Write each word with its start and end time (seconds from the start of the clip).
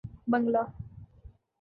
بنگلہ 0.31 0.63